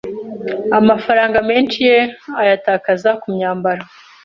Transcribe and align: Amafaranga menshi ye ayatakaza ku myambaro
Amafaranga 0.79 1.37
menshi 1.49 1.77
ye 1.89 1.99
ayatakaza 2.41 3.09
ku 3.21 3.27
myambaro 3.35 3.83